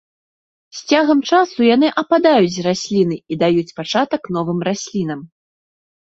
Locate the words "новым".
4.39-4.59